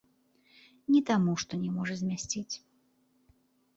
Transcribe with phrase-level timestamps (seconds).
[0.93, 2.55] Не таму, што не можа змясціць.